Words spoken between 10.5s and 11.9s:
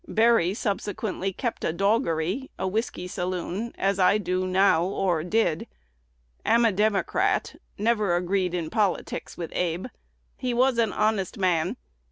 was an honest man.